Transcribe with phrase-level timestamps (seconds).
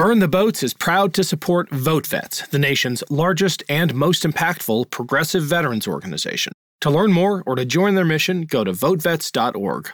[0.00, 5.42] Burn the Boats is proud to support VoteVets, the nation's largest and most impactful progressive
[5.42, 6.54] veterans organization.
[6.80, 9.90] To learn more or to join their mission, go to votevets.org.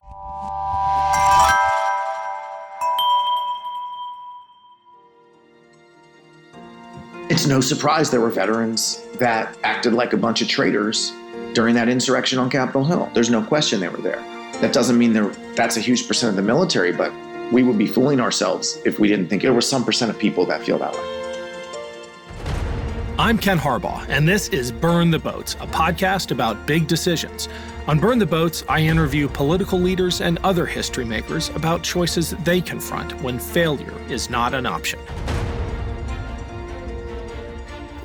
[7.28, 11.10] It's no surprise there were veterans that acted like a bunch of traitors
[11.52, 13.10] during that insurrection on Capitol Hill.
[13.12, 14.22] There's no question they were there.
[14.60, 15.14] That doesn't mean
[15.56, 17.12] that's a huge percent of the military, but
[17.52, 20.44] we would be fooling ourselves if we didn't think there were some percent of people
[20.46, 21.12] that feel that way.
[23.18, 27.48] I'm Ken Harbaugh, and this is Burn the Boats, a podcast about big decisions.
[27.86, 32.60] On Burn the Boats, I interview political leaders and other history makers about choices they
[32.60, 34.98] confront when failure is not an option.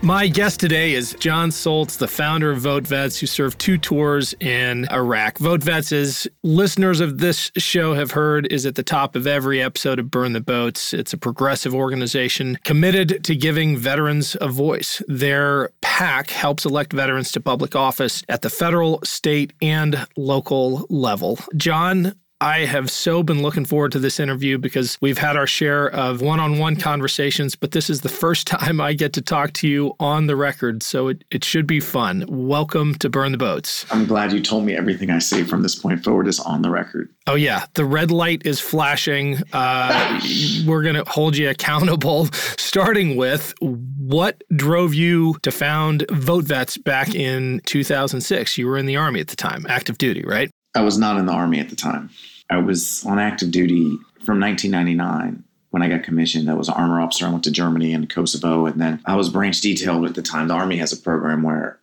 [0.04, 4.34] My guest today is Jon Soltz, the founder of Vote Vets, who served two tours
[4.40, 5.38] in Iraq.
[5.38, 9.62] Vote Vets, as listeners of this show have heard, is at the top of every
[9.62, 10.92] episode of Burn the Boats.
[10.92, 15.04] It's a progressive organization committed to giving veterans a voice.
[15.08, 21.38] Their PAC helps elect veterans to public office at the federal, state, and local level.
[21.56, 25.92] Jon, I have so been looking forward to this interview because we've had our share
[25.92, 29.53] of one on one conversations, but this is the first time I get to talk
[29.53, 30.81] to you on the record.
[30.81, 32.25] So it, it should be fun.
[32.28, 33.86] Welcome to Burn the Boats.
[33.92, 36.72] I'm glad you told me everything I say from this point forward is on the
[36.72, 37.14] record.
[37.28, 37.67] Oh, yeah.
[37.75, 39.38] The red light is flashing.
[39.53, 40.19] Uh,
[40.66, 42.25] we're going to hold you accountable,
[42.58, 48.58] starting with what drove you to found Vote Vets back in 2006?
[48.58, 50.50] You were in the Army at the time, active duty, right?
[50.73, 52.09] I was not in the Army at the time.
[52.52, 56.52] I was on active duty from 1999 when I got commissioned.
[56.52, 57.25] I was an armor officer.
[57.25, 60.49] I went to Germany and Kosovo, and then I was branch detailed at the time.
[60.49, 61.79] The Army has a program where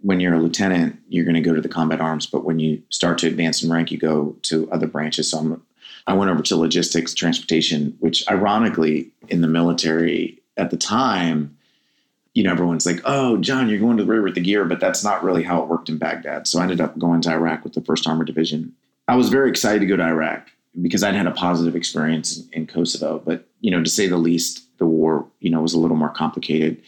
[0.00, 2.82] when you're a lieutenant, you're going to go to the combat arms, but when you
[2.88, 5.30] start to advance in rank, you go to other branches.
[5.30, 5.62] So I'm,
[6.06, 11.58] I went over to logistics, transportation, which ironically in the military at the time,
[12.32, 14.80] you know, everyone's like, oh, Jon, you're going to the river with the gear, but
[14.80, 16.46] that's not really how it worked in Baghdad.
[16.46, 18.74] So I ended up going to Iraq with the 1st Armored Division
[19.08, 20.48] I was very excited to go to Iraq
[20.82, 23.22] because I'd had a positive experience in Kosovo.
[23.24, 26.10] But, you know, to say the least, the war, you know, was a little more
[26.10, 26.82] complicated.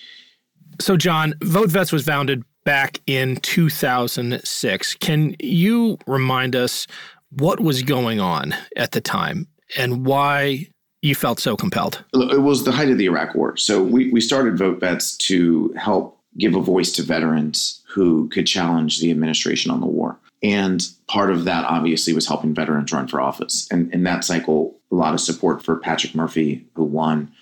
[0.80, 4.94] So, Jon, Vote Vets was founded back in 2006.
[4.96, 6.86] Can you remind us
[7.30, 9.46] what was going on at the time
[9.76, 10.66] and why
[11.02, 12.04] you felt so compelled?
[12.14, 13.56] It was the height of the Iraq War.
[13.56, 18.46] So, we, we started Vote Vets to help give a voice to veterans who could
[18.46, 20.18] challenge the administration on the war.
[20.42, 23.66] And part of that obviously was helping veterans run for office.
[23.70, 27.32] And in that cycle, a lot of support for Patrick Murphy, who won,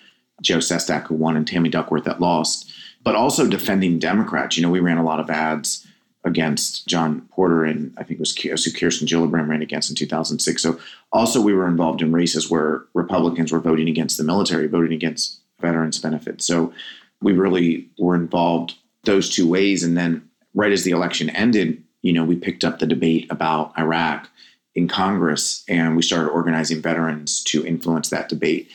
[0.42, 2.70] Joe Sestak, who won, and Tammy Duckworth that lost,
[3.04, 4.56] but also defending Democrats.
[4.56, 5.86] You know, we ran a lot of ads
[6.24, 10.60] against Jon Porter and I think it was Kirsten Gillibrand ran against in 2006.
[10.60, 10.80] So
[11.12, 15.40] also we were involved in races where Republicans were voting against the military, voting against
[15.60, 16.44] veterans benefits.
[16.44, 16.72] So
[17.22, 18.74] we really were involved
[19.04, 19.84] those two ways.
[19.84, 23.76] And then right as the election ended, you know, we picked up the debate about
[23.76, 24.30] Iraq
[24.76, 28.70] in Congress and we started organizing veterans to influence that debate.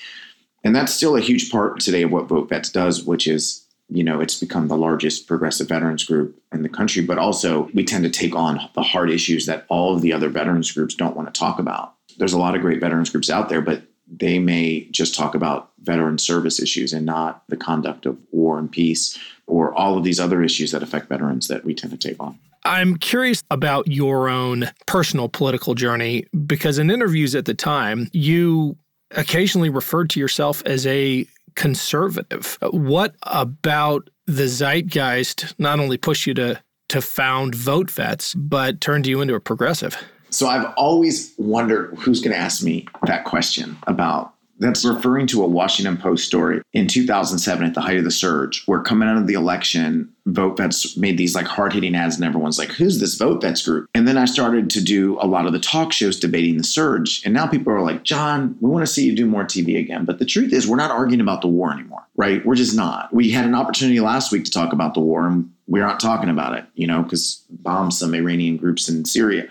[0.65, 4.03] And that's still a huge part today of what Vote Vets does, which is, you
[4.03, 8.03] know, it's become the largest progressive veterans group in the country, but also we tend
[8.03, 11.33] to take on the hard issues that all of the other veterans groups don't want
[11.33, 11.95] to talk about.
[12.17, 15.71] There's a lot of great veterans groups out there, but they may just talk about
[15.81, 19.17] veteran service issues and not the conduct of war and peace
[19.47, 22.37] or all of these other issues that affect veterans that we tend to take on.
[22.63, 28.77] I'm curious about your own personal political journey because in interviews at the time, you
[29.11, 32.57] occasionally referred to yourself as a conservative.
[32.69, 39.07] What about the zeitgeist not only pushed you to to found Vote Vets, but turned
[39.07, 39.97] you into a progressive?
[40.31, 45.43] So I've always wondered who's going to ask me that question about that's referring to
[45.43, 49.17] a Washington Post story in 2007 at the height of the surge, where coming out
[49.17, 52.99] of the election, Vote Vets made these like hard hitting ads, and everyone's like, who's
[52.99, 53.89] this Vote Vets group?
[53.95, 57.23] And then I started to do a lot of the talk shows debating the surge.
[57.25, 60.05] And now people are like, John, we want to see you do more TV again.
[60.05, 62.45] But the truth is, we're not arguing about the war anymore, right?
[62.45, 63.11] We're just not.
[63.11, 66.29] We had an opportunity last week to talk about the war, and we're not talking
[66.29, 69.47] about it, you know, because bombed some Iranian groups in Syria.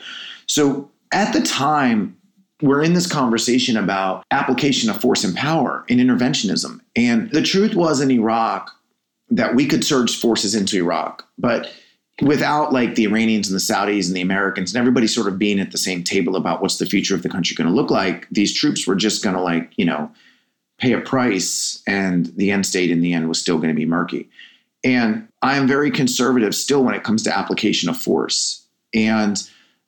[0.51, 2.17] So at the time,
[2.61, 6.81] we're in this conversation about application of force and power in interventionism.
[6.97, 8.69] And the truth was in Iraq
[9.29, 11.73] that we could surge forces into Iraq, but
[12.21, 15.61] without like the Iranians and the Saudis and the Americans and everybody sort of being
[15.61, 18.27] at the same table about what's the future of the country going to look like,
[18.33, 20.11] these troops were just going to like, you know,
[20.79, 23.87] pay a price and the end state in the end was still going to be
[23.87, 24.29] murky.
[24.83, 28.67] And I am very conservative still when it comes to application of force.
[28.93, 29.41] And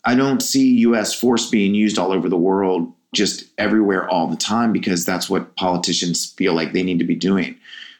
[0.04, 1.14] I don't see U.S.
[1.14, 5.54] force being used all over the world just everywhere all the time because that's what
[5.56, 7.56] politicians feel like they need to be doing.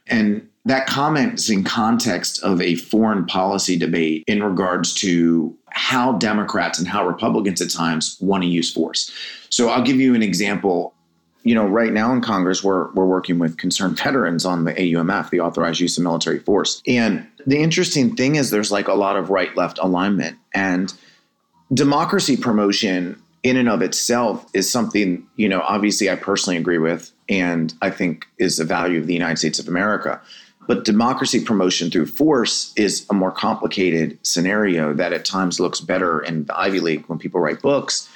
[0.07, 6.13] And that comment is in context of a foreign policy debate in regards to how
[6.13, 9.11] Democrats and how Republicans at times want to use force.
[9.51, 10.95] So I'll give you an example.
[11.43, 15.31] You know, right now in Congress, we're, we're working with concerned veterans on the AUMF,
[15.31, 16.81] the authorized use of military force.
[16.87, 20.39] And the interesting thing is there's like a lot of right left alignment.
[20.55, 20.95] And
[21.73, 27.11] democracy promotion in and of itself is something, you know, obviously I personally agree with
[27.29, 30.21] and I think is the value of the United States of America.
[30.69, 36.21] But democracy promotion through force is a more complicated scenario that at times looks better
[36.21, 38.09] in the Ivy League when people write books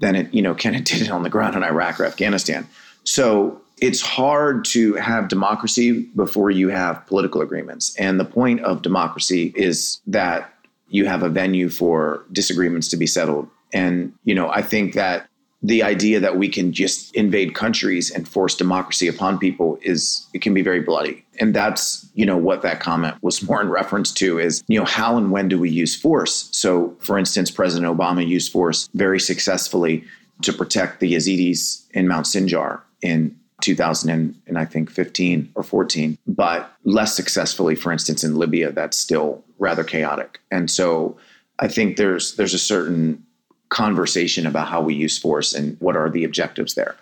[0.00, 2.66] than it, you know, kind of did it on the ground in Iraq or Afghanistan.
[3.04, 7.94] So it's hard to have democracy before you have political agreements.
[7.96, 10.52] And the point of democracy is that
[10.92, 13.48] you have a venue for disagreements to be settled.
[13.72, 15.26] And, you know, I think that
[15.62, 20.42] the idea that we can just invade countries and force democracy upon people is it
[20.42, 24.12] can be very bloody and that's you know what that comment was more in reference
[24.12, 27.96] to is you know how and when do we use force so for instance president
[27.96, 30.02] obama used force very successfully
[30.42, 35.62] to protect the yazidis in mount sinjar in 2000 and, and i think 15 or
[35.62, 41.16] 14 but less successfully for instance in libya that's still rather chaotic and so
[41.58, 43.24] i think there's there's a certain
[43.72, 46.94] conversation about how we use force and what are the objectives there.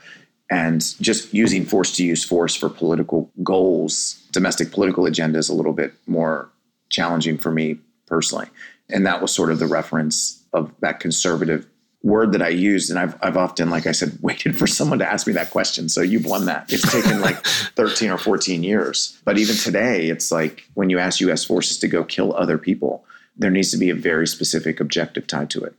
[0.51, 5.55] And just using force to use force for political goals, domestic political agenda is a
[5.55, 6.49] little bit more
[6.89, 8.47] challenging for me personally.
[8.89, 11.67] And that was sort of the reference of that conservative
[12.03, 12.91] word that I used.
[12.91, 15.89] And I've, I've often, like I said, waited for someone to ask me that question.
[15.89, 16.73] So you've won that.
[16.73, 17.45] It's taken like
[17.77, 19.19] 13 or 14 years.
[19.25, 23.05] But even today, it's like when you ask US forces to go kill other people,
[23.37, 25.75] there needs to be a very specific objective tied to it.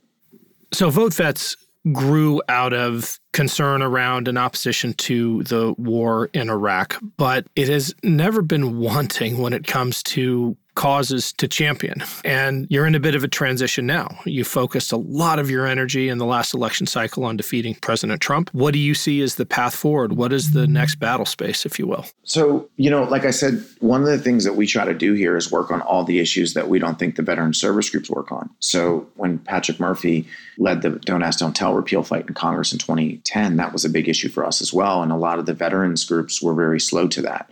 [0.73, 1.57] So vote vets
[1.91, 7.93] grew out of concern around an opposition to the war in Iraq, but it has
[8.03, 12.03] never been wanting when it comes to causes to champion.
[12.25, 14.17] And you're in a bit of a transition now.
[14.25, 18.19] You focused a lot of your energy in the last election cycle on defeating President
[18.19, 18.49] Trump.
[18.51, 20.13] What do you see as the path forward?
[20.13, 22.07] What is the next battle space, if you will?
[22.23, 25.13] So, you know, like I said, one of the things that we try to do
[25.13, 28.09] here is work on all the issues that we don't think the veteran service groups
[28.09, 28.49] work on.
[28.59, 30.25] So, when Patrick Murphy
[30.57, 33.89] led the Don't Ask, Don't Tell repeal fight in Congress in 2010, that was a
[33.89, 35.03] big issue for us as well.
[35.03, 37.51] And a lot of the veterans groups were very slow to that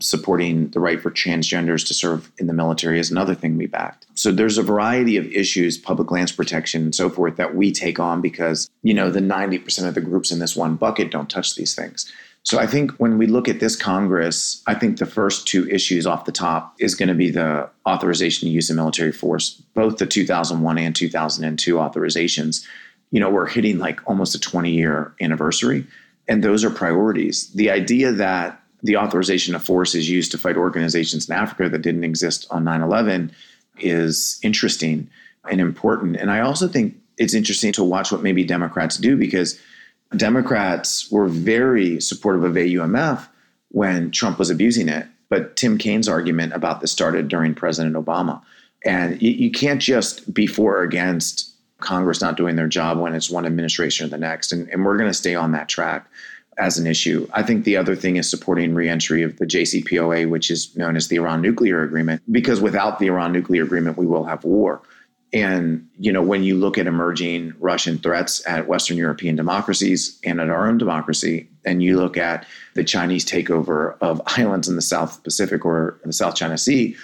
[0.00, 4.06] supporting the right for transgenders to serve in the military is another thing we backed.
[4.14, 7.98] So there's a variety of issues, public lands protection and so forth, that we take
[7.98, 11.54] on because, you know, the 90% of the groups in this one bucket don't touch
[11.54, 12.10] these things.
[12.42, 16.06] So I think when we look at this Congress, I think the first two issues
[16.06, 19.98] off the top is going to be the authorization to use of military force, both
[19.98, 22.64] the 2001 and 2002 authorizations.
[23.10, 25.86] You know, we're hitting like almost a 20 year anniversary,
[26.28, 27.50] and those are priorities.
[27.52, 31.82] The idea that the authorization of force is used to fight organizations in Africa that
[31.82, 33.32] didn't exist on 9 11
[33.78, 35.08] is interesting
[35.48, 36.16] and important.
[36.16, 39.58] And I also think it's interesting to watch what maybe Democrats do because
[40.16, 43.28] Democrats were very supportive of AUMF
[43.70, 45.06] when Trump was abusing it.
[45.28, 48.42] But Tim Kaine's argument about this started during President Obama.
[48.84, 53.14] And you, you can't just be for or against Congress not doing their job when
[53.14, 54.52] it's one administration or the next.
[54.52, 56.08] And, and we're going to stay on that track
[56.60, 57.26] as an issue.
[57.32, 61.08] I think the other thing is supporting reentry of the JCPOA, which is known as
[61.08, 64.82] the Iran nuclear agreement, because without the Iran nuclear agreement, we will have war.
[65.32, 70.40] And you know, when you look at emerging Russian threats at Western European democracies and
[70.40, 74.82] at our own democracy, and you look at the Chinese takeover of islands in the
[74.82, 76.96] South Pacific or the South China Sea,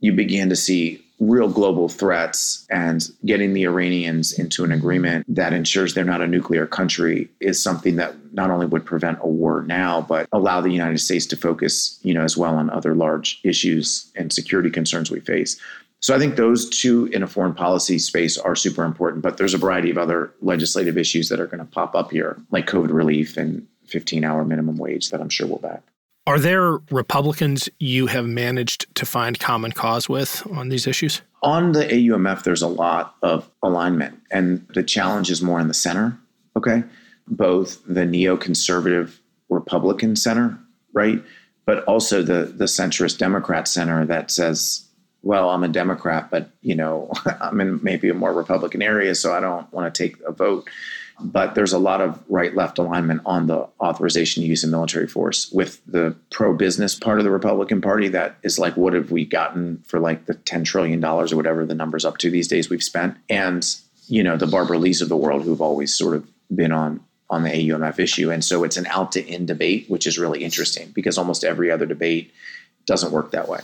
[0.00, 5.52] you begin to see real global threats and getting the Iranians into an agreement that
[5.52, 9.62] ensures they're not a nuclear country is something that not only would prevent a war
[9.62, 13.40] now but allow the United States to focus, you know, as well on other large
[13.44, 15.60] issues and security concerns we face.
[16.00, 19.54] So I think those two in a foreign policy space are super important, but there's
[19.54, 22.92] a variety of other legislative issues that are going to pop up here like COVID
[22.92, 25.82] relief and 15 hour minimum wage that I'm sure we'll back.
[26.26, 31.20] Are there Republicans you have managed to find common cause with on these issues?
[31.42, 35.74] On the AUMF, there's a lot of alignment, and the challenge is more in the
[35.74, 36.18] center.
[36.56, 36.82] Okay.
[37.28, 39.18] Both the neoconservative
[39.50, 40.58] Republican center,
[40.94, 41.22] right?
[41.66, 44.86] But also the, the centrist Democrat center that says,
[45.22, 49.34] well, I'm a Democrat, but you know, I'm in maybe a more Republican area, so
[49.34, 50.68] I don't want to take a vote.
[51.20, 55.06] But there's a lot of right left alignment on the authorization to use a military
[55.06, 59.10] force with the pro business part of the Republican Party that is like, what have
[59.10, 62.68] we gotten for like the $10 trillion or whatever the number's up to these days
[62.68, 63.16] we've spent?
[63.28, 63.64] And,
[64.08, 67.42] you know, the Barbara Lees of the world who've always sort of been on on
[67.42, 68.30] the AUMF issue.
[68.30, 71.70] And so it's an out to in debate, which is really interesting because almost every
[71.70, 72.32] other debate
[72.86, 73.60] doesn't work that way.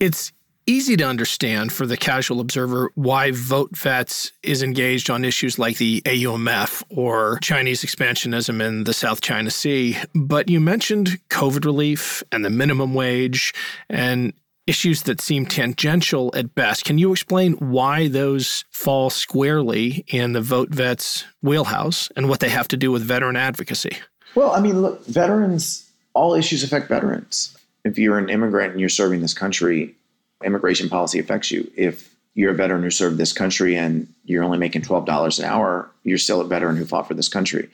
[0.00, 0.32] It's
[0.66, 5.78] easy to understand for the casual observer why Vote Vets is engaged on issues like
[5.78, 9.96] the AUMF or Chinese expansionism in the South China Sea.
[10.14, 13.54] But you mentioned COVID relief and the minimum wage
[13.88, 14.32] and
[14.66, 16.84] issues that seem tangential at best.
[16.84, 22.48] Can you explain why those fall squarely in the Vote Vets wheelhouse and what they
[22.48, 23.96] have to do with veteran advocacy?
[24.34, 27.56] Well, I mean, look, veterans, all issues affect veterans.
[27.84, 29.95] If you're an immigrant and you're serving this country,
[30.44, 31.70] immigration policy affects you.
[31.76, 35.90] If you're a veteran who served this country and you're only making $12 an hour,
[36.04, 37.68] you're still a veteran who fought for this country.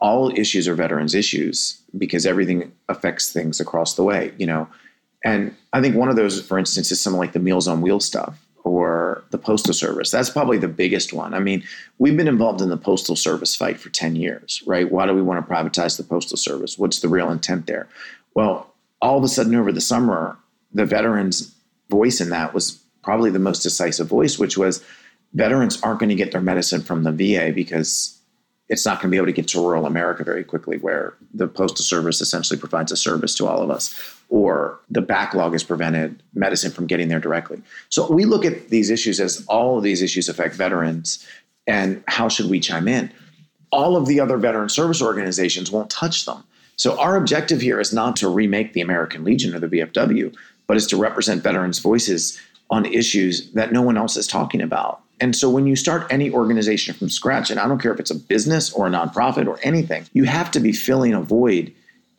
[0.00, 4.68] All issues are veterans' issues because everything affects things across the way, you know.
[5.24, 8.04] And I think one of those, for instance, is something like the Meals on Wheels
[8.04, 10.10] stuff or the Postal Service.
[10.10, 11.34] That's probably the biggest one.
[11.34, 11.64] I mean,
[11.98, 14.90] we've been involved in the Postal Service fight for 10 years, right?
[14.90, 16.78] Why do we want to privatize the Postal Service?
[16.78, 17.88] What's the real intent there?
[18.34, 20.36] Well, all of a sudden over the summer,
[20.72, 21.53] the veterans
[21.88, 24.82] voice in that was probably the most decisive voice, which was
[25.34, 28.18] veterans aren't going to get their medicine from the VA because
[28.68, 31.46] it's not going to be able to get to rural America very quickly, where the
[31.46, 33.94] Postal Service essentially provides a service to all of us,
[34.30, 37.60] or the backlog has prevented medicine from getting there directly.
[37.90, 41.26] So we look at these issues as all of these issues affect veterans,
[41.66, 43.12] and how should we chime in?
[43.70, 46.42] All of the other veteran service organizations won't touch them.
[46.76, 50.34] So our objective here is not to remake the American Legion or the VFW,
[50.66, 52.40] but it's to represent veterans' voices
[52.70, 55.00] on issues that no one else is talking about.
[55.20, 58.10] And so when you start any organization from scratch, and I don't care if it's
[58.10, 61.72] a business or a nonprofit or anything, you have to be filling a void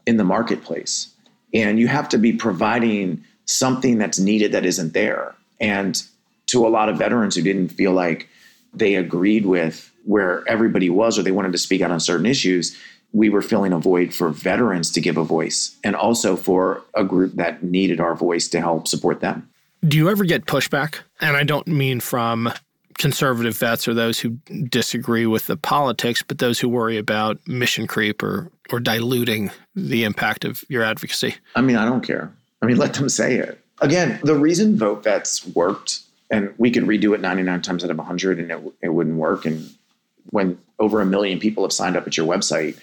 [0.05, 1.09] in the marketplace.
[1.53, 5.35] And you have to be providing something that's needed that isn't there.
[5.59, 6.01] And
[6.47, 8.29] to a lot of veterans who didn't feel like
[8.73, 12.77] they agreed with where everybody was or they wanted to speak out on certain issues,
[13.15, 17.03] we were filling a void for veterans to give a voice and also for a
[17.03, 19.49] group that needed our voice to help support them.
[19.87, 20.99] Do you ever get pushback?
[21.21, 22.51] And I don't mean from
[22.97, 24.31] conservative vets or those who
[24.67, 30.03] disagree with the politics, but those who worry about mission creep or or diluting the
[30.03, 31.35] impact of your advocacy.
[31.55, 32.33] I mean, I don't care.
[32.61, 33.61] I mean, let them say it.
[33.79, 35.99] Again, the reason vote vets worked,
[36.31, 39.45] and we could redo it 99 times out of 100 and it, it wouldn't work.
[39.45, 39.69] And
[40.31, 42.77] when over a million people have signed up at your website,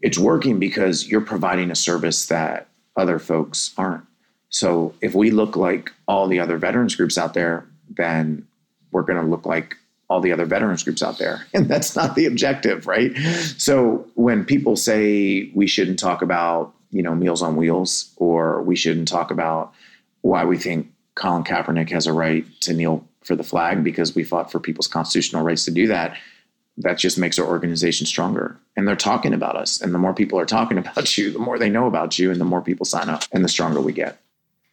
[0.00, 4.04] it's working because you're providing a service that other folks aren't.
[4.50, 8.46] So if we look like all the other veterans groups out there, then
[8.90, 9.76] we're going to look like
[10.08, 11.46] all the other veterans groups out there.
[11.54, 13.16] And that's not the objective, right?
[13.58, 18.76] So when people say we shouldn't talk about, you know, Meals on Wheels or we
[18.76, 19.72] shouldn't talk about
[20.22, 24.24] why we think Colin Kaepernick has a right to kneel for the flag because we
[24.24, 26.16] fought for people's constitutional rights to do that,
[26.78, 28.56] that just makes our organization stronger.
[28.76, 29.80] And they're talking about us.
[29.80, 32.40] And the more people are talking about you, the more they know about you, and
[32.40, 34.18] the more people sign up, and the stronger we get.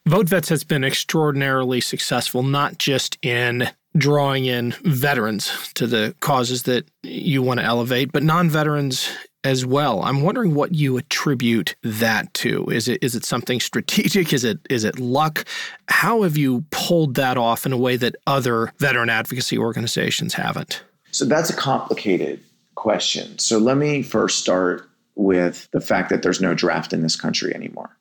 [0.07, 6.85] VoteVets has been extraordinarily successful, not just in drawing in veterans to the causes that
[7.01, 9.09] you want to elevate, but non veterans
[9.43, 10.01] as well.
[10.03, 12.65] I'm wondering what you attribute that to.
[12.67, 14.33] Is it is it something strategic?
[14.33, 15.45] Is it is it luck?
[15.87, 20.83] How have you pulled that off in a way that other veteran advocacy organizations haven't?
[21.15, 22.41] So that's a complicated
[22.75, 23.39] question.
[23.39, 27.55] So let me first start with the fact that there's no draft in this country
[27.55, 27.95] anymore.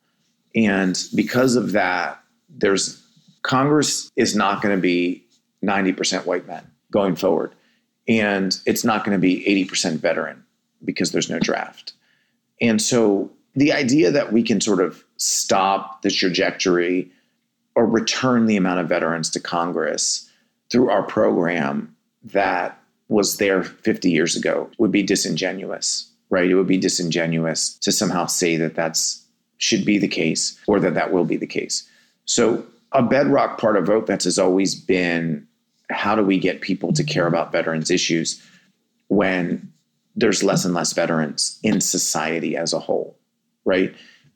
[0.57, 3.01] And because of that, there's
[3.43, 5.25] Congress is not going to be
[5.65, 7.55] 90% white men going forward.
[8.09, 10.45] And it's not going to be 80% veteran
[10.85, 11.93] because there's no draft.
[12.61, 17.13] And so the idea that we can sort of stop the trajectory
[17.77, 20.29] or return the amount of veterans to Congress
[20.69, 21.95] through our program
[22.25, 26.51] that was there 50 years ago would be disingenuous, right?
[26.51, 29.25] It would be disingenuous to somehow say that that's
[29.59, 31.89] should be the case or that that will be the case.
[32.25, 35.47] So a bedrock part of vote vets has always been
[35.91, 38.43] how do we get people to care about veterans issues
[39.09, 39.73] when
[40.17, 43.19] there's less and less veterans in society as a whole,
[43.65, 43.95] right?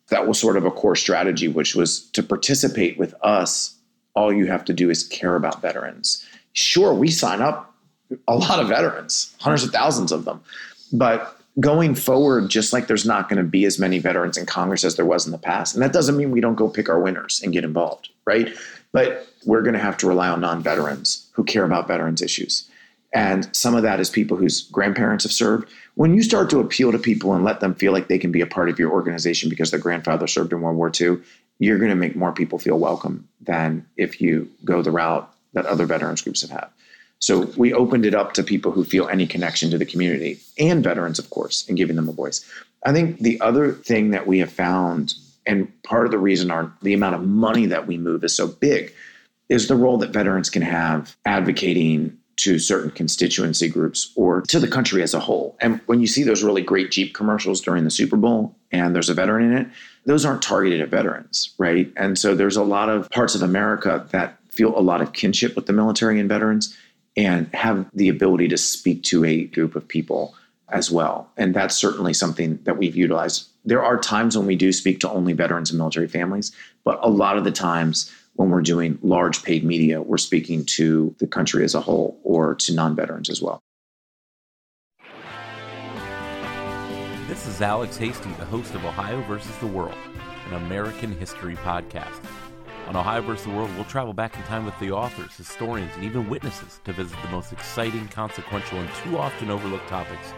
[0.09, 3.77] That was sort of a core strategy, which was to participate with us.
[4.15, 6.27] All you have to do is care about veterans.
[6.53, 7.68] Sure, we sign up
[8.27, 10.41] a lot of veterans, hundreds of thousands of them.
[10.93, 14.85] But going forward, just like there's not going to be as many veterans in Congress
[14.85, 15.75] as there was in the past.
[15.75, 18.55] And that doesn't mean we don't go pick our winners and get involved, right?
[18.93, 22.69] But we're going to have to rely on non veterans who care about veterans issues.
[23.15, 25.71] And some of that is people whose grandparents have served.
[25.95, 28.43] When you start to appeal to people and let them feel like they can be
[28.43, 31.19] a part of your organization because their grandfather served in World War II,
[31.59, 35.67] you're going to make more people feel welcome than if you go the route that
[35.67, 36.69] other veterans groups have had.
[37.21, 40.85] So we opened it up to people who feel any connection to the community and
[40.85, 42.49] veterans, of course, and giving them a voice.
[42.85, 45.15] I think the other thing that we have found,
[45.47, 48.47] and part of the reason our the amount of money that we move is so
[48.47, 48.93] big,
[49.49, 54.69] is the role that veterans can have advocating to certain constituency groups or to the
[54.69, 55.57] country as a whole.
[55.61, 59.09] And when you see those really great Jeep commercials during the Super Bowl and there's
[59.09, 59.67] a veteran in it,
[60.05, 61.93] those aren't targeted at veterans, right?
[61.97, 65.57] And so there's a lot of parts of America that feel a lot of kinship
[65.57, 66.77] with the military and veterans
[67.19, 70.37] and have the ability to speak to a group of people
[70.69, 71.29] as well.
[71.37, 73.49] And that's certainly something that we've utilized.
[73.65, 76.53] There are times when we do speak to only veterans and military families,
[76.85, 81.13] but a lot of the times when we're doing large paid media, we're speaking to
[81.19, 83.59] the country as a whole or to non veterans as well.
[87.27, 89.99] This is Alex Hasty, the host of Ohio versus the World,
[90.47, 92.25] an American history podcast.
[92.89, 93.45] On Ohio vs.
[93.45, 96.93] the World, we'll travel back in time with the authors, historians, and even witnesses to
[96.95, 100.33] visit the most exciting, consequential, and too often overlooked topics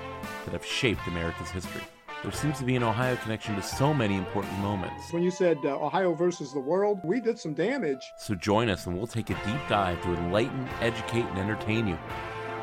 [0.44, 1.82] that have shaped America's history.
[2.24, 5.12] There seems to be an Ohio connection to so many important moments.
[5.12, 8.02] When you said uh, Ohio versus the world, we did some damage.
[8.18, 11.98] So join us and we'll take a deep dive to enlighten, educate, and entertain you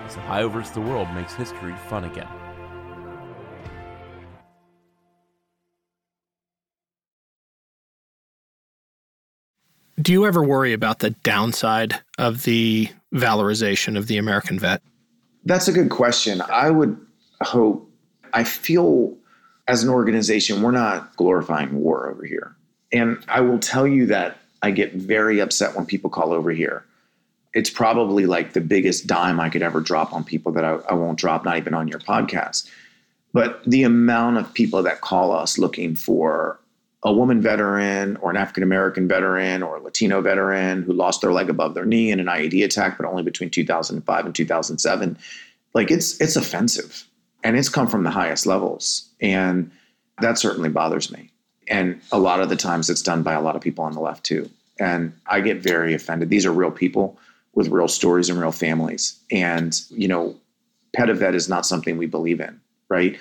[0.05, 2.27] as Ohio versus the world makes history fun again.
[9.99, 14.81] Do you ever worry about the downside of the valorization of the American vet?
[15.43, 16.41] That's a good question.
[16.41, 16.97] I would
[17.41, 17.89] hope,
[18.33, 19.17] I feel
[19.67, 22.55] as an organization, we're not glorifying war over here.
[22.93, 26.85] And I will tell you that I get very upset when people call over here.
[27.53, 30.93] It's probably like the biggest dime I could ever drop on people that I, I
[30.93, 32.69] won't drop, not even on your podcast.
[33.33, 36.59] But the amount of people that call us looking for
[37.07, 41.31] a woman veteran or an African American veteran or a Latino veteran who lost their
[41.31, 45.17] leg above their knee in an IED attack, but only between 2005 and 2007.
[45.73, 47.07] Like it's it's offensive,
[47.45, 49.71] and it's come from the highest levels, and
[50.19, 51.31] that certainly bothers me.
[51.69, 54.01] And a lot of the times, it's done by a lot of people on the
[54.01, 56.29] left too, and I get very offended.
[56.29, 57.17] These are real people
[57.53, 60.35] with real stories and real families, and you know,
[60.93, 63.17] pet-a-vet is not something we believe in, right?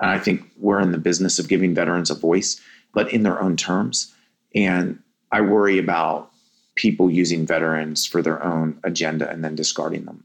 [0.00, 2.60] And I think we're in the business of giving veterans a voice
[2.98, 4.12] but in their own terms.
[4.56, 4.98] And
[5.30, 6.32] I worry about
[6.74, 10.24] people using veterans for their own agenda and then discarding them.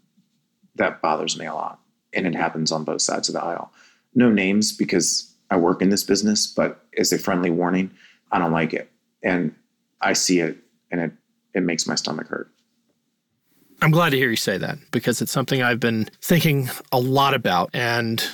[0.74, 1.80] That bothers me a lot.
[2.14, 3.72] And it happens on both sides of the aisle.
[4.16, 7.92] No names because I work in this business, but as a friendly warning,
[8.32, 8.90] I don't like it.
[9.22, 9.54] And
[10.02, 10.58] I see it
[10.90, 11.12] and it,
[11.54, 12.50] it makes my stomach hurt.
[13.84, 17.36] I'm glad to hear you say that because it's something I've been thinking a lot
[17.36, 17.70] about.
[17.72, 18.28] And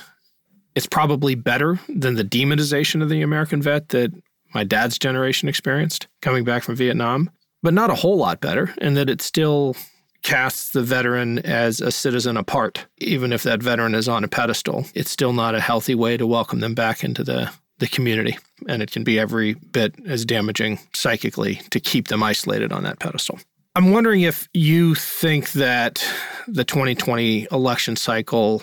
[0.74, 4.14] it's probably better than the demonization of the American vet that
[4.54, 7.30] my dad's generation experienced coming back from Vietnam,
[7.62, 9.76] but not a whole lot better, in that it still
[10.22, 12.86] casts the veteran as a citizen apart.
[12.98, 16.26] Even if that veteran is on a pedestal, it's still not a healthy way to
[16.26, 18.36] welcome them back into the, the community.
[18.68, 22.98] And it can be every bit as damaging psychically to keep them isolated on that
[22.98, 23.38] pedestal.
[23.74, 26.04] I'm wondering if you think that
[26.48, 28.62] the 2020 election cycle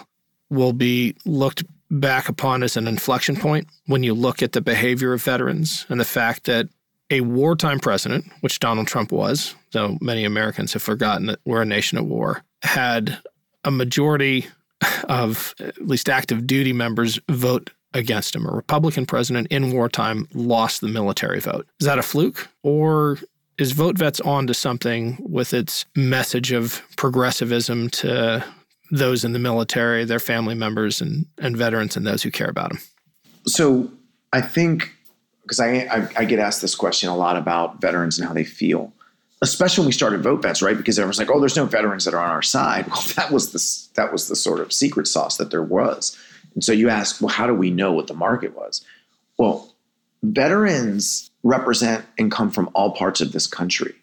[0.49, 5.13] will be looked back upon as an inflection point when you look at the behavior
[5.13, 6.67] of veterans and the fact that
[7.09, 11.65] a wartime president, which Donald Trump was, though many Americans have forgotten that we're a
[11.65, 13.19] nation at war, had
[13.63, 14.47] a majority
[15.05, 18.45] of at least active duty members vote against him.
[18.45, 21.65] A Republican president in wartime lost the military vote.
[21.79, 22.49] Is that a fluke?
[22.63, 23.17] Or
[23.57, 28.45] is Vote Vets on to something with its message of progressivism to
[28.91, 32.69] those in the military, their family members, and, and veterans, and those who care about
[32.69, 32.79] them?
[33.45, 33.91] So
[34.33, 34.91] I think
[35.43, 38.43] because I, I, I get asked this question a lot about veterans and how they
[38.43, 38.91] feel,
[39.41, 40.75] especially when we started Vote Vets, right?
[40.75, 43.51] Because everyone's like, "Oh, there's no veterans that are on our side." Well, that was
[43.51, 46.17] the that was the sort of secret sauce that there was.
[46.53, 48.83] And so you ask, well, how do we know what the market was?
[49.37, 49.75] Well,
[50.23, 53.93] veterans represent and come from all parts of this country,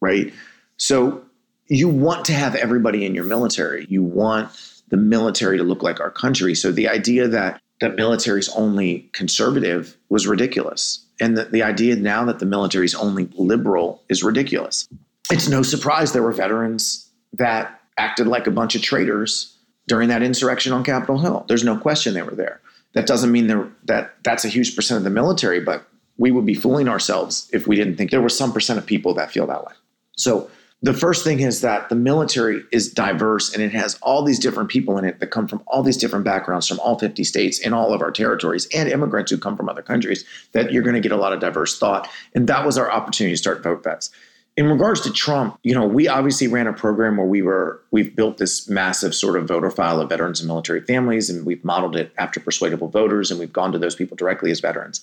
[0.00, 0.32] right?
[0.78, 1.22] So
[1.68, 3.86] you want to have everybody in your military.
[3.88, 4.50] You want
[4.88, 6.54] the military to look like our country.
[6.54, 11.04] So the idea that the military is only conservative was ridiculous.
[11.20, 14.88] And the, the idea now that the military is only liberal is ridiculous.
[15.30, 19.54] It's no surprise there were veterans that acted like a bunch of traitors
[19.86, 21.44] during that insurrection on Capitol Hill.
[21.48, 22.60] There's no question they were there.
[22.94, 23.46] That doesn't mean
[23.84, 27.66] that that's a huge percent of the military, but we would be fooling ourselves if
[27.66, 29.72] we didn't think there was some percent of people that feel that way.
[30.16, 30.50] So
[30.80, 34.68] the first thing is that the military is diverse and it has all these different
[34.68, 37.72] people in it that come from all these different backgrounds from all 50 states in
[37.72, 41.00] all of our territories and immigrants who come from other countries that you're going to
[41.00, 44.10] get a lot of diverse thought and that was our opportunity to start vote vets
[44.58, 48.16] in regards to Trump, you know, we obviously ran a program where we were we've
[48.16, 51.94] built this massive sort of voter file of veterans and military families, and we've modeled
[51.94, 55.00] it after persuadable voters, and we've gone to those people directly as veterans.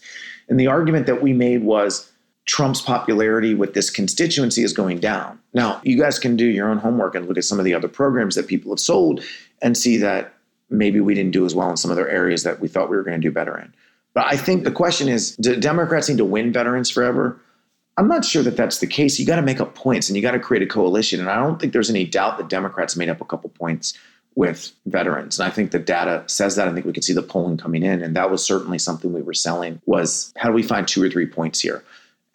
[0.50, 2.12] And the argument that we made was
[2.46, 5.40] Trump's popularity with this constituency is going down.
[5.54, 7.88] Now, you guys can do your own homework and look at some of the other
[7.88, 9.24] programs that people have sold
[9.62, 10.34] and see that
[10.70, 13.04] maybe we didn't do as well in some other areas that we thought we were
[13.04, 13.74] going to do better in.
[14.14, 17.40] But I think the question is do Democrats need to win veterans forever?
[17.98, 19.20] I'm not sure that that's the case.
[19.20, 21.20] You got to make up points and you got to create a coalition.
[21.20, 23.98] And I don't think there's any doubt that Democrats made up a couple points
[24.36, 25.40] with veterans.
[25.40, 26.68] And I think the data says that.
[26.68, 28.04] I think we could see the polling coming in.
[28.04, 31.10] And that was certainly something we were selling was how do we find two or
[31.10, 31.84] three points here?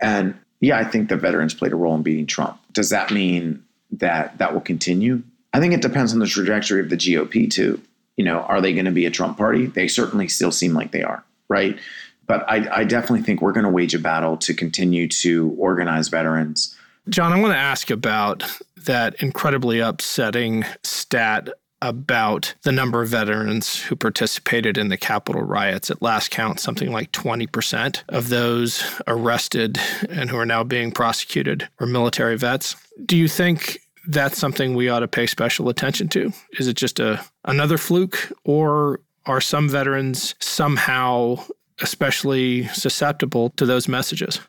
[0.00, 2.60] And yeah, I think the veterans played a role in beating Trump.
[2.72, 5.22] Does that mean that that will continue?
[5.52, 7.80] I think it depends on the trajectory of the GOP too.
[8.16, 9.66] You know, are they going to be a Trump party?
[9.66, 11.78] They certainly still seem like they are, right?
[12.26, 16.08] But I, I definitely think we're going to wage a battle to continue to organize
[16.08, 16.76] veterans.
[17.08, 18.44] Jon, I want to ask about
[18.84, 21.48] that incredibly upsetting stat
[21.82, 25.90] about the number of veterans who participated in the Capitol riots.
[25.90, 31.68] At last count, something like 20% of those arrested and who are now being prosecuted
[31.78, 32.76] were military vets.
[33.04, 36.32] Do you think that's something we ought to pay special attention to?
[36.58, 41.42] Is it just a another fluke or are some veterans somehow
[41.80, 44.40] especially susceptible to those messages?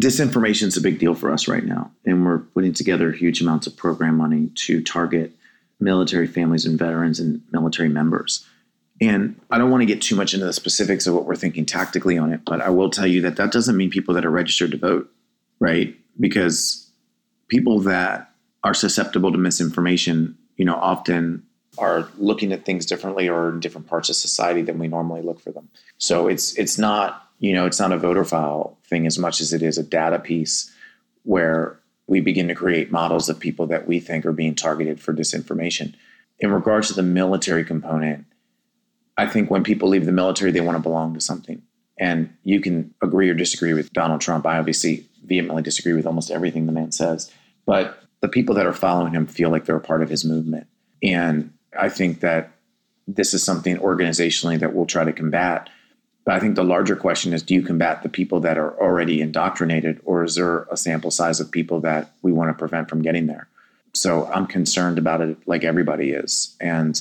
[0.00, 3.66] Disinformation is a big deal for us right now, and we're putting together huge amounts
[3.66, 5.32] of program money to target
[5.80, 8.46] military families and veterans and military members.
[9.00, 11.66] And I don't want to get too much into the specifics of what we're thinking
[11.66, 14.30] tactically on it, but I will tell you that that doesn't mean people that are
[14.30, 15.10] registered to vote,
[15.58, 15.96] right?
[16.20, 16.88] Because
[17.48, 18.30] people that
[18.62, 21.44] are susceptible to misinformation, you know, often
[21.78, 25.40] are looking at things differently or in different parts of society than we normally look
[25.40, 25.68] for them.
[25.98, 29.52] So it's it's not you know it's not a voter file thing as much as
[29.52, 30.70] it is a data piece
[31.24, 35.14] where we begin to create models of people that we think are being targeted for
[35.14, 35.94] disinformation.
[36.38, 38.26] In regards to the military component,
[39.16, 41.62] I think when people leave the military, they want to belong to something.
[41.98, 44.46] And you can agree or disagree with Donald Trump.
[44.46, 47.30] I obviously vehemently disagree with almost everything the man says.
[47.66, 50.66] But the people that are following him feel like they're a part of his movement.
[51.02, 52.50] And I think that
[53.06, 55.68] this is something organizationally that we'll try to combat.
[56.24, 59.20] But I think the larger question is do you combat the people that are already
[59.20, 63.02] indoctrinated, or is there a sample size of people that we want to prevent from
[63.02, 63.48] getting there?
[63.92, 66.56] So I'm concerned about it like everybody is.
[66.60, 67.00] And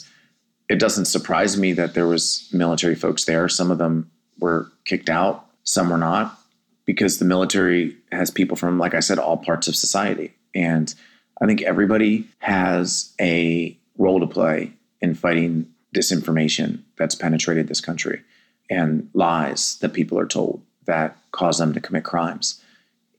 [0.69, 3.49] it doesn't surprise me that there was military folks there.
[3.49, 6.37] Some of them were kicked out, some were not,
[6.85, 10.33] because the military has people from, like I said, all parts of society.
[10.53, 10.93] And
[11.41, 18.21] I think everybody has a role to play in fighting disinformation that's penetrated this country
[18.69, 22.61] and lies that people are told that cause them to commit crimes.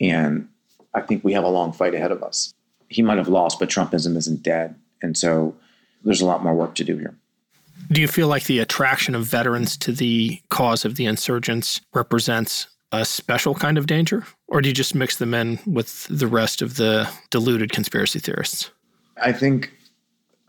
[0.00, 0.48] And
[0.94, 2.52] I think we have a long fight ahead of us.
[2.88, 4.74] He might have lost, but Trumpism isn't dead.
[5.02, 5.54] And so
[6.04, 7.14] there's a lot more work to do here.
[7.90, 12.68] Do you feel like the attraction of veterans to the cause of the insurgents represents
[12.92, 14.24] a special kind of danger?
[14.48, 18.70] Or do you just mix them in with the rest of the deluded conspiracy theorists?
[19.20, 19.72] I think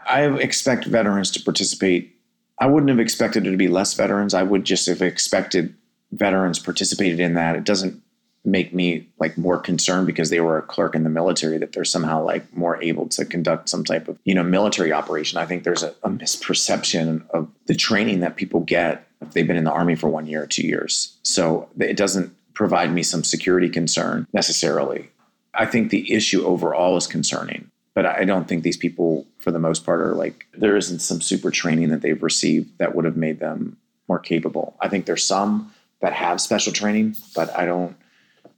[0.06, 2.15] I expect veterans to participate.
[2.60, 4.34] I wouldn't have expected it to be less veterans.
[4.34, 5.76] I would just have expected
[6.12, 7.56] veterans participated in that.
[7.56, 8.02] It doesn't
[8.46, 11.84] make me like more concerned because they were a clerk in the military that they're
[11.84, 15.64] somehow like more able to conduct some type of you know military operation i think
[15.64, 19.72] there's a, a misperception of the training that people get if they've been in the
[19.72, 24.28] army for one year or two years so it doesn't provide me some security concern
[24.32, 25.10] necessarily
[25.56, 29.60] i think the issue overall is concerning but I don't think these people, for the
[29.60, 33.18] most part, are like there isn't some super training that they've received that would have
[33.18, 33.78] made them
[34.08, 34.76] more capable.
[34.82, 37.96] I think there's some that have special training, but I don't.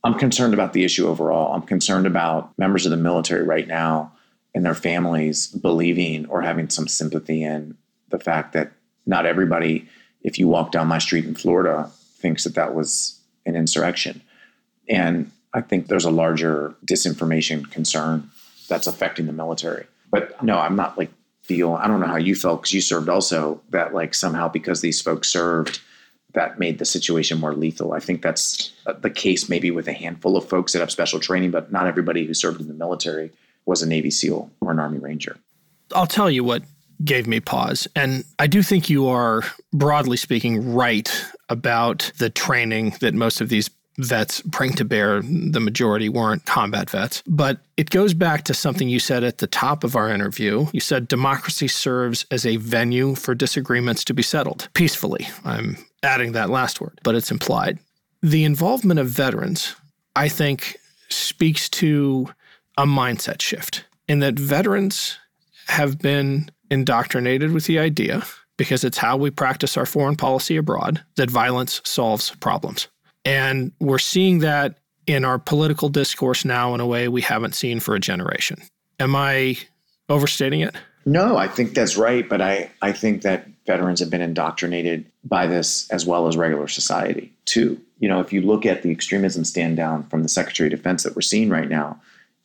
[0.03, 1.53] I'm concerned about the issue overall.
[1.53, 4.11] I'm concerned about members of the military right now
[4.55, 7.77] and their families believing or having some sympathy in
[8.09, 8.71] the fact that
[9.05, 9.87] not everybody,
[10.21, 14.21] if you walk down my street in Florida, thinks that that was an insurrection.
[14.89, 18.29] And I think there's a larger disinformation concern
[18.67, 19.85] that's affecting the military.
[20.11, 21.73] But no, I'm not like feel.
[21.73, 23.61] I don't know how you felt because you served also.
[23.69, 25.79] That like somehow because these folks served,
[26.33, 27.93] that made the situation more lethal.
[27.93, 31.19] I think that's uh, the case maybe with a handful of folks that have special
[31.19, 33.31] training, but not everybody who served in the military
[33.65, 35.37] was a Navy SEAL or an Army Ranger.
[35.95, 36.63] I'll tell you what
[37.03, 37.87] gave me pause.
[37.95, 41.11] And I do think you are, broadly speaking, right
[41.49, 45.21] about the training that most of these vets bring to bear.
[45.21, 47.23] The majority weren't combat vets.
[47.25, 50.67] But it goes back to something you said at the top of our interview.
[50.71, 55.27] You said democracy serves as a venue for disagreements to be settled peacefully.
[55.43, 57.79] I'm adding that last word, but it's implied.
[58.21, 59.75] The involvement of veterans,
[60.15, 60.77] I think,
[61.09, 62.27] speaks to
[62.77, 65.17] a mindset shift in that veterans
[65.67, 68.23] have been indoctrinated with the idea,
[68.57, 72.87] because it's how we practice our foreign policy abroad, that violence solves problems.
[73.27, 77.79] And we're seeing that in our political discourse now in a way we haven't seen
[77.79, 78.61] for a generation.
[78.99, 79.57] Am I
[80.09, 80.75] overstating it?
[81.05, 82.27] No, I think that's right.
[82.27, 86.67] But I, I think that veterans have been indoctrinated by this as well as regular
[86.67, 87.79] society, too.
[87.99, 91.03] You know, if you look at the extremism stand down from the Secretary of Defense
[91.03, 91.99] that we're seeing right now,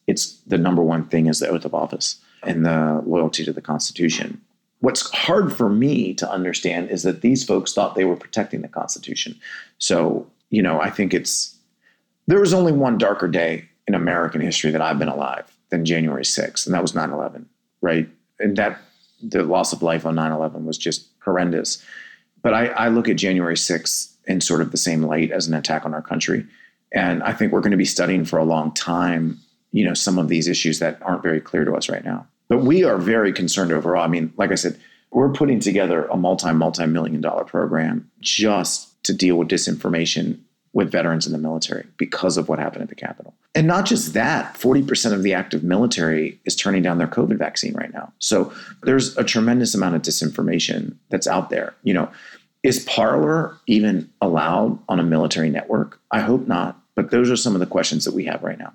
[0.07, 3.61] it's the number one thing is the oath of office and the loyalty to the
[3.61, 4.41] Constitution.
[4.81, 8.69] What's hard for me to understand is that these folks thought they were protecting the
[8.69, 9.39] Constitution.
[9.79, 11.57] So, you know, I think it's
[12.29, 16.23] there was only one darker day in American history that I've been alive than January
[16.23, 17.49] 6th, and that was 9 11,
[17.81, 18.09] right?
[18.39, 18.79] And that
[19.21, 21.83] the loss of life on 9 11 was just horrendous.
[22.43, 25.55] But I, I look at January 6th in sort of the same light as an
[25.55, 26.47] attack on our country.
[26.93, 29.39] And I think we're going to be studying for a long time,
[29.73, 32.27] you know, some of these issues that aren't very clear to us right now.
[32.49, 34.05] But we are very concerned overall.
[34.05, 34.79] I mean, like I said,
[35.11, 40.39] we're putting together a multi, multi million dollar program just to deal with disinformation
[40.73, 43.35] with veterans in the military because of what happened at the Capitol.
[43.55, 47.75] And not just that, 40% of the active military is turning down their COVID vaccine
[47.75, 48.13] right now.
[48.19, 51.75] So there's a tremendous amount of disinformation that's out there.
[51.83, 52.11] You know,
[52.63, 56.01] is Parler even allowed on a military network?
[56.11, 56.79] I hope not.
[56.95, 58.73] But those are some of the questions that we have right now.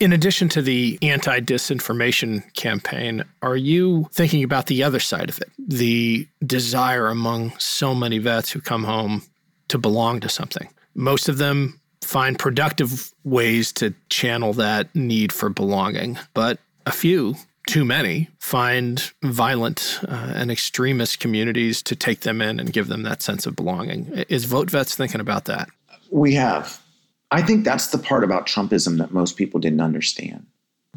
[0.00, 5.38] In addition to the anti disinformation campaign, are you thinking about the other side of
[5.38, 5.50] it?
[5.58, 9.22] The desire among so many vets who come home
[9.68, 10.68] to belong to something.
[10.94, 17.34] Most of them find productive ways to channel that need for belonging, but a few,
[17.68, 23.02] too many, find violent uh, and extremist communities to take them in and give them
[23.02, 24.06] that sense of belonging.
[24.28, 25.68] Is Vote Vets thinking about that?
[26.10, 26.80] We have.
[27.30, 30.46] I think that's the part about Trumpism that most people didn't understand.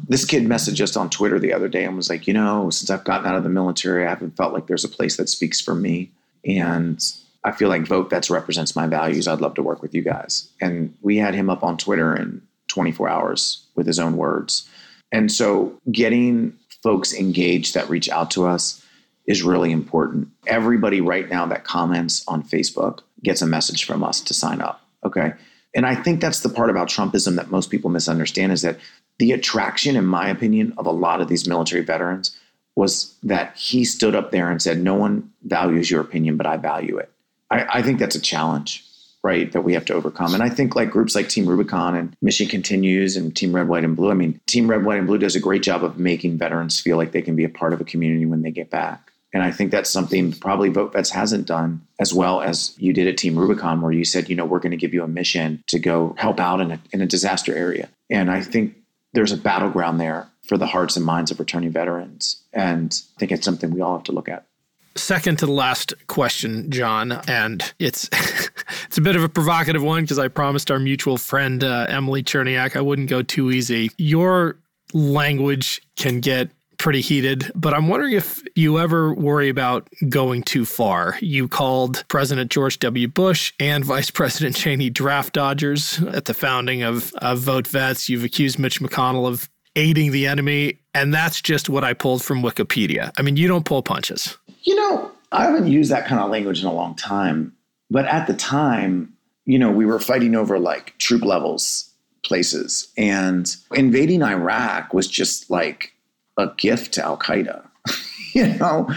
[0.08, 2.88] This kid messaged us on Twitter the other day and was like, you know, since
[2.88, 5.60] I've gotten out of the military, I haven't felt like there's a place that speaks
[5.60, 6.10] for me.
[6.46, 7.04] And
[7.44, 9.26] I feel like Vote Vets represents my values.
[9.26, 10.48] I'd love to work with you guys.
[10.60, 14.68] And we had him up on Twitter in 24 hours with his own words.
[15.10, 18.84] And so getting folks engaged that reach out to us
[19.26, 20.28] is really important.
[20.46, 24.80] Everybody right now that comments on Facebook gets a message from us to sign up.
[25.04, 25.34] Okay.
[25.74, 28.78] And I think that's the part about Trumpism that most people misunderstand is that
[29.18, 32.36] the attraction, in my opinion, of a lot of these military veterans
[32.74, 36.56] was that he stood up there and said, No one values your opinion, but I
[36.56, 37.10] value it.
[37.52, 38.84] I, I, think that's a challenge,
[39.22, 40.34] right, that we have to overcome.
[40.34, 43.84] And I think like groups like Team Rubicon and Mission Continues and Team Red, White,
[43.84, 46.38] and Blue, I mean, Team Red, White, and Blue does a great job of making
[46.38, 49.12] veterans feel like they can be a part of a community when they get back.
[49.34, 53.08] And I think that's something probably Vote Vets hasn't done as well as you did
[53.08, 55.64] at Team Rubicon, where you said, you know, we're going to give you a mission
[55.68, 57.88] to go help out in a, in a disaster area.
[58.10, 58.76] And I think
[59.14, 62.42] there's a battleground there for the hearts and minds of returning veterans.
[62.52, 64.44] And I think it's something we all have to look at.
[64.94, 68.08] Second to the last question, Jon, and it's
[68.86, 72.22] it's a bit of a provocative one because I promised our mutual friend uh, Emily
[72.22, 73.90] Cherniak I wouldn't go too easy.
[73.96, 74.58] Your
[74.92, 76.50] language can get
[76.82, 81.16] pretty heated, but I'm wondering if you ever worry about going too far.
[81.20, 83.06] You called President George W.
[83.06, 88.08] Bush and Vice President Cheney draft dodgers at the founding of, of Vote Vets.
[88.08, 92.42] You've accused Mitch McConnell of aiding the enemy, and that's just what I pulled from
[92.42, 93.12] Wikipedia.
[93.18, 94.36] I mean, you don't pull punches.
[94.62, 97.54] You know, I haven't used that kind of language in a long time,
[97.90, 99.12] but at the time,
[99.44, 101.88] you know, we were fighting over like troop levels
[102.22, 105.92] places and invading Iraq was just like
[106.36, 107.66] a gift to Al Qaeda,
[108.32, 108.88] you know?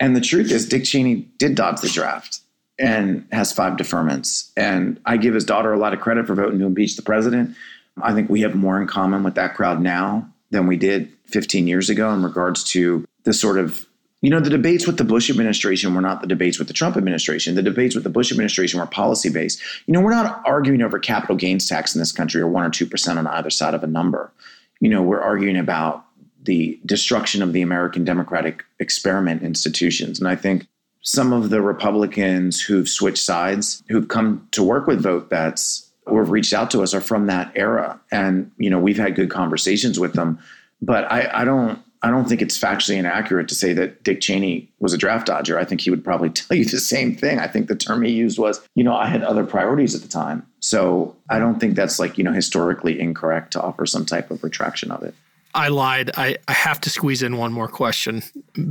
[0.00, 2.40] And the truth is, Dick Cheney did dodge the draft
[2.78, 4.50] and has five deferments.
[4.56, 7.56] And I give his daughter a lot of credit for voting to impeach the president.
[8.02, 11.66] I think we have more in common with that crowd now than we did 15
[11.66, 13.86] years ago in regards to the sort of
[14.24, 16.96] you know, the debates with the Bush administration were not the debates with the Trump
[16.96, 17.56] administration.
[17.56, 19.60] The debates with the Bush administration were policy based.
[19.84, 22.70] You know, we're not arguing over capital gains tax in this country or one or
[22.70, 24.32] 2% on either side of a number.
[24.80, 26.06] You know, we're arguing about
[26.42, 30.18] the destruction of the American democratic experiment institutions.
[30.18, 30.68] And I think
[31.02, 36.22] some of the Republicans who've switched sides, who've come to work with Vote Vets or
[36.22, 38.00] have reached out to us are from that era.
[38.10, 40.38] And, you know, we've had good conversations with them.
[40.82, 44.68] But I, I don't I don't think it's factually inaccurate to say that Dick Cheney
[44.78, 45.58] was a draft dodger.
[45.58, 47.38] I think he would probably tell you the same thing.
[47.38, 50.08] I think the term he used was, you know, I had other priorities at the
[50.08, 50.46] time.
[50.60, 54.44] So I don't think that's like, you know, historically incorrect to offer some type of
[54.44, 55.14] retraction of it.
[55.54, 56.10] I lied.
[56.14, 58.22] I, I have to squeeze in one more question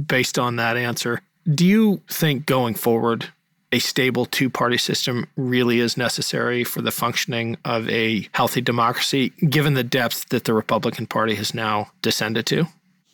[0.05, 1.21] based on that answer.
[1.51, 3.29] Do you think going forward
[3.73, 9.29] a stable two party system really is necessary for the functioning of a healthy democracy,
[9.49, 12.67] given the depth that the Republican Party has now descended to?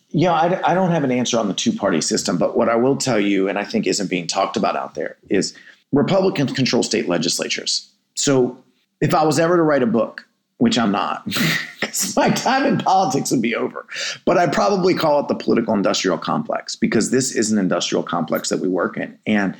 [0.09, 2.75] Yeah, I, I don't have an answer on the two party system, but what I
[2.75, 5.55] will tell you, and I think isn't being talked about out there, is
[5.93, 7.89] Republicans control state legislatures.
[8.15, 8.61] So
[8.99, 10.25] if I was ever to write a book,
[10.57, 11.23] which I'm not,
[11.79, 13.85] because my time in politics would be over,
[14.25, 18.49] but I'd probably call it the political industrial complex because this is an industrial complex
[18.49, 19.17] that we work in.
[19.25, 19.55] And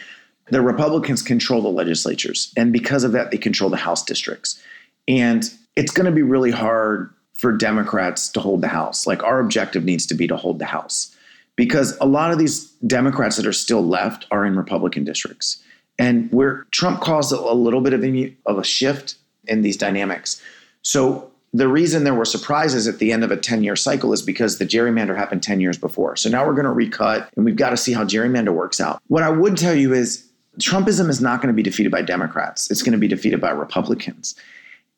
[0.51, 2.53] the Republicans control the legislatures.
[2.57, 4.61] And because of that, they control the House districts.
[5.07, 9.07] And it's going to be really hard for Democrats to hold the House.
[9.07, 11.15] Like our objective needs to be to hold the House
[11.55, 15.61] because a lot of these Democrats that are still left are in Republican districts.
[15.97, 19.15] And where Trump caused a little bit of a, of a shift
[19.47, 20.41] in these dynamics.
[20.81, 24.21] So the reason there were surprises at the end of a 10 year cycle is
[24.21, 26.15] because the gerrymander happened 10 years before.
[26.15, 29.01] So now we're going to recut and we've got to see how gerrymander works out.
[29.07, 30.28] What I would tell you is
[30.59, 33.51] Trumpism is not going to be defeated by Democrats, it's going to be defeated by
[33.51, 34.35] Republicans.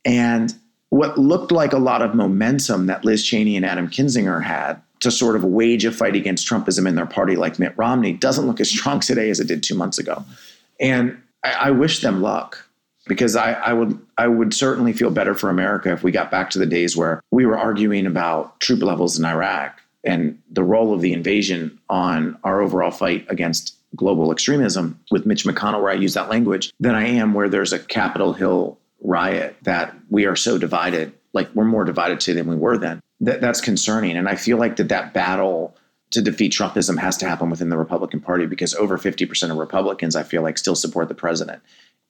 [0.04, 0.54] And
[0.90, 5.10] what looked like a lot of momentum that Liz Cheney and Adam Kinzinger had to
[5.10, 8.60] sort of wage a fight against Trumpism in their party, like Mitt Romney, doesn't look
[8.60, 10.24] as strong today as it did two months ago.
[10.80, 12.66] And I, I wish them luck
[13.08, 16.50] because I, I, would I would certainly feel better for America if we got back
[16.52, 20.94] to the days where we were arguing about troop levels in Iraq and the role
[20.94, 25.96] of the invasion on our overall fight against global extremism with Mitch McConnell, where I
[25.96, 30.36] use that language, than I am where there's a Capitol Hill riot that we are
[30.36, 33.00] so divided like we're more divided today than we were then.
[33.22, 34.18] That, that's concerning.
[34.18, 35.76] And i feel like that that battle
[36.12, 40.16] to defeat trumpism has to happen within the republican party because over 50% of republicans
[40.16, 41.62] i feel like still support the president.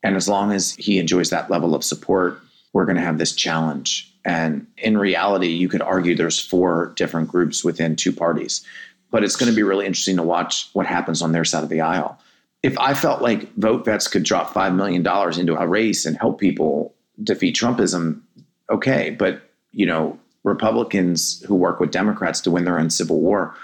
[0.03, 2.39] And as long as he enjoys that level of support
[2.73, 4.09] we're going to have this challenge.
[4.23, 8.65] And in reality you could argue there's four different groups within two parties
[9.11, 11.69] but it's going to be really interesting to watch what happens on their side of
[11.69, 12.19] the aisle
[12.63, 15.05] if I felt like VoteVets could drop $5 million
[15.39, 18.21] into a race and help people defeat Trumpism,
[18.69, 19.09] okay.
[19.09, 23.55] But, you know, Republicans who work with Democrats to win their own civil war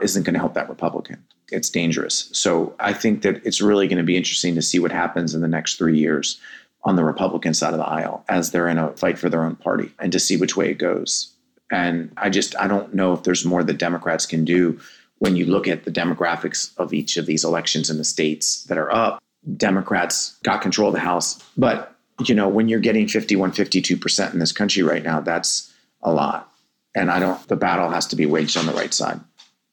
[0.00, 1.22] isn't going to help that Republican.
[1.50, 2.28] It's dangerous.
[2.32, 5.42] So I think that it's really going to be interesting to see what happens in
[5.42, 6.40] the next three years
[6.84, 9.56] on the Republican side of the aisle as they're in a fight for their own
[9.56, 11.32] party and to see which way it goes.
[11.70, 14.78] And I just, I don't know if there's more that Democrats can do
[15.18, 18.78] when you look at the demographics of each of these elections in the states that
[18.78, 19.22] are up,
[19.56, 21.42] Democrats got control of the House.
[21.56, 26.12] But, you know, when you're getting 51, 52% in this country right now, that's a
[26.12, 26.52] lot.
[26.94, 29.20] And I don't, the battle has to be waged on the right side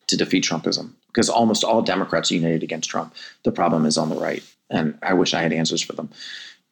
[0.08, 3.14] to defeat Trumpism because almost all Democrats are united against Trump.
[3.44, 4.44] The problem is on the right.
[4.70, 6.10] And I wish I had answers for them.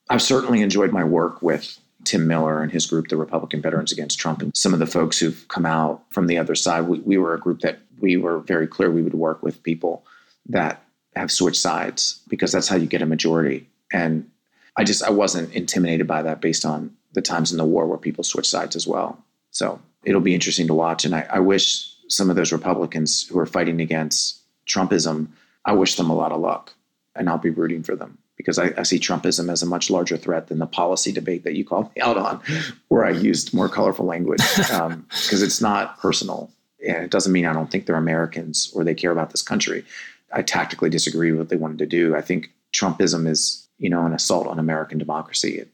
[0.10, 4.20] I've certainly enjoyed my work with Tim Miller and his group, the Republican Veterans Against
[4.20, 6.88] Trump, and some of the folks who've come out from the other side.
[6.88, 10.06] We, we were a group that we were very clear we would work with people
[10.48, 10.84] that
[11.16, 13.68] have switched sides because that's how you get a majority.
[13.92, 14.30] And
[14.78, 17.98] I just I wasn't intimidated by that based on the times in the war where
[17.98, 19.24] people switch sides as well.
[19.52, 21.06] So it'll be interesting to watch.
[21.06, 25.28] And I, I wish some of those Republicans who are fighting against Trumpism,
[25.66, 26.74] I wish them a lot of luck.
[27.16, 30.17] And I'll be rooting for them because I, I, see Trumpism as a much larger
[30.17, 32.41] threat than the policy debate that you called me out on,
[32.88, 36.51] where I used more colorful language because um, it's not personal.
[36.86, 39.86] And it doesn't mean I don't think they're Americans or they care about this country.
[40.34, 42.15] I tactically disagree with what they wanted to do.
[42.15, 45.65] I think Trumpism is, you know, an assault on American democracy,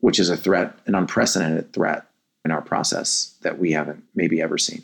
[0.00, 2.06] which is a threat, an unprecedented threat
[2.44, 4.82] in our process that we haven't maybe ever seen.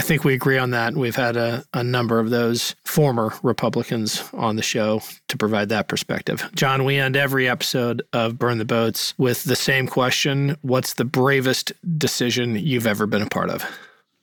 [0.00, 0.94] I think we agree on that.
[0.94, 5.88] We've had a, a number of those former Republicans on the show to provide that
[5.88, 6.50] perspective.
[6.54, 11.04] Jon, we end every episode of Burn the Boats with the same question What's the
[11.04, 13.62] bravest decision you've ever been a part of?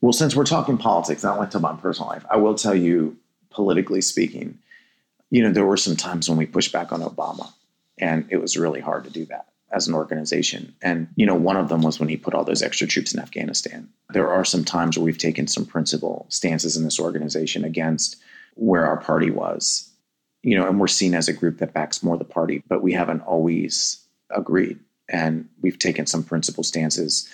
[0.00, 2.26] Well, since we're talking politics, I like to about personal life.
[2.28, 3.16] I will tell you,
[3.50, 4.58] politically speaking,
[5.30, 7.52] you know, there were some times when we pushed back on Obama,
[7.98, 10.74] and it was really hard to do that as an organization.
[10.82, 13.20] And, you know, one of them was when he put all those extra troops in
[13.20, 13.88] Afghanistan.
[14.10, 18.16] There are some times where we've taken some principle stances in this organization against
[18.54, 19.90] where our party was,
[20.42, 22.92] you know, and we're seen as a group that backs more the party, but we
[22.92, 24.78] haven't always agreed.
[25.08, 27.28] And we've taken some principle stances,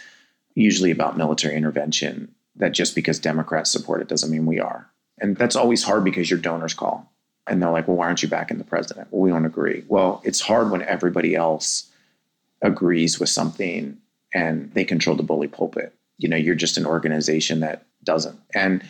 [0.54, 4.88] usually about military intervention, that just because Democrats support it doesn't mean we are.
[5.20, 7.10] And that's always hard because your donors call
[7.46, 9.08] and they're like, well, why aren't you backing the president?
[9.10, 9.84] Well, we don't agree.
[9.88, 11.90] Well, it's hard when everybody else
[12.64, 13.96] agrees with something
[14.34, 15.94] and they control the bully pulpit.
[16.18, 18.38] You know, you're just an organization that doesn't.
[18.54, 18.82] And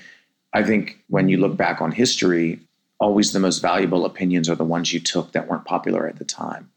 [0.55, 2.61] I think when you look back on history,
[2.99, 6.25] always the most valuable opinions are the ones you took that weren't popular at the
[6.25, 6.71] time.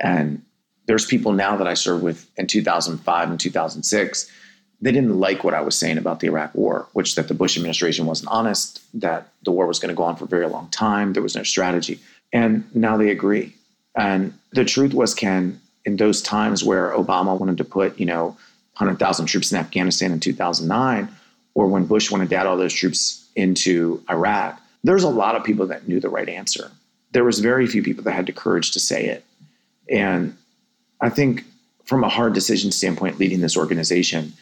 [0.00, 0.42] And
[0.86, 4.30] there's people now that I served with in 2005 and 2006
[4.82, 7.56] they didn't like what I was saying about the Iraq war, which that the Bush
[7.56, 10.68] administration wasn't honest, that the war was going to go on for a very long
[10.70, 12.00] time, there was no strategy.
[12.32, 13.54] And now they agree.
[13.96, 18.36] And the truth was, Ken, in those times where Obama wanted to put, you know,
[18.76, 21.08] 100,000 troops in Afghanistan in 2009,
[21.54, 25.44] or when Bush wanted to add all those troops into Iraq, there's a lot of
[25.44, 26.70] people that knew the right answer.
[27.12, 29.24] There was very few people that had the courage to say it.
[29.88, 30.36] And
[31.00, 31.44] I think
[31.84, 34.32] from a hard decision standpoint, leading this organization,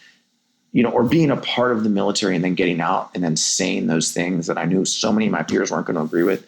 [0.72, 3.36] you know, or being a part of the military and then getting out and then
[3.36, 6.22] saying those things that I knew so many of my peers weren't going to agree
[6.22, 6.46] with.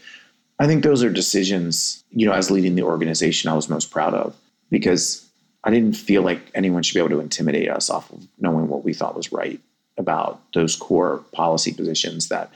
[0.61, 4.15] I think those are decisions, you know, as leading the organization, I was most proud
[4.15, 4.37] of
[4.73, 5.29] because
[5.63, 8.85] I didn't feel like anyone should be able to intimidate us off of knowing what
[8.85, 9.61] we thought was right
[9.97, 12.51] about those core policy positions that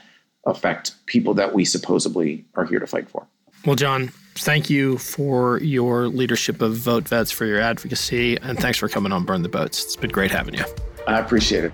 [0.45, 3.27] affect people that we supposedly are here to fight for.
[3.65, 8.89] Well, Jon, thank you for your leadership of VoteVets, for your advocacy, and thanks for
[8.89, 9.83] coming on Burn the Boats.
[9.83, 10.65] It's been great having you.
[11.07, 11.73] I appreciate it.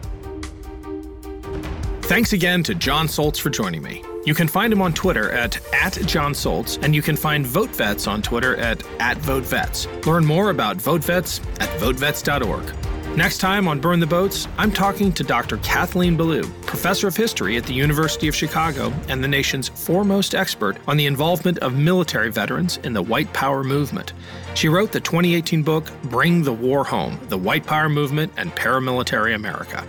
[2.03, 4.03] Thanks again to Jon Soltz for joining me.
[4.25, 8.07] You can find him on Twitter at, at Jon Soltz, and you can find VoteVets
[8.07, 10.05] on Twitter at, at VoteVets.
[10.05, 12.73] Learn more about VoteVets at votevets.org.
[13.17, 15.57] Next time on Burn the Boats, I'm talking to Dr.
[15.57, 20.77] Kathleen Belew, professor of history at the University of Chicago and the nation's foremost expert
[20.87, 24.13] on the involvement of military veterans in the White Power movement.
[24.55, 29.35] She wrote the 2018 book Bring the War Home The White Power Movement and Paramilitary
[29.35, 29.85] America.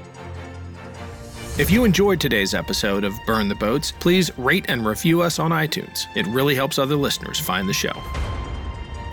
[1.57, 5.53] If you enjoyed today's episode of Burn the Boats, please rate and review us on
[5.53, 6.07] iTunes.
[6.17, 7.93] It really helps other listeners find the show.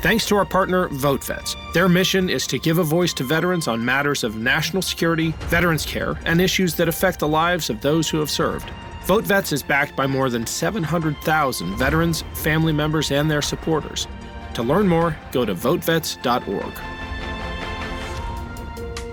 [0.01, 1.55] Thanks to our partner, VoteVets.
[1.75, 5.85] Their mission is to give a voice to veterans on matters of national security, veterans
[5.85, 8.71] care, and issues that affect the lives of those who have served.
[9.05, 14.07] VoteVets is backed by more than 700,000 veterans, family members, and their supporters.
[14.55, 16.73] To learn more, go to votevets.org.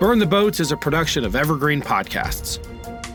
[0.01, 2.65] Burn the Boats is a production of Evergreen Podcasts.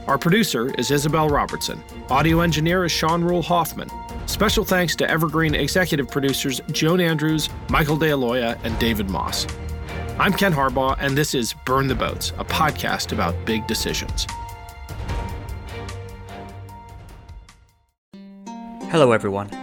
[0.08, 1.82] Our producer is Isabel Robertson.
[2.10, 3.90] Audio engineer is Sean Rule Hoffman.
[4.26, 9.48] Special thanks to Evergreen executive producers Joan Andrews, Michael DeAloia, and David Moss.
[10.20, 14.28] I'm Ken Harbaugh, and this is Burn the Boats, a podcast about big decisions.
[18.92, 19.63] Hello, everyone.